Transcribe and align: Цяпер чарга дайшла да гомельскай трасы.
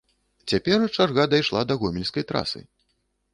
Цяпер 0.53 0.85
чарга 0.95 1.25
дайшла 1.33 1.61
да 1.73 1.77
гомельскай 1.85 2.27
трасы. 2.33 2.65